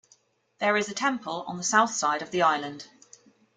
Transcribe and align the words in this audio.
There 0.59 0.77
is 0.77 0.89
a 0.89 0.95
temple 0.95 1.43
on 1.47 1.57
the 1.57 1.63
south 1.63 1.93
side 1.93 2.23
of 2.23 2.31
the 2.31 2.41
island. 2.41 2.87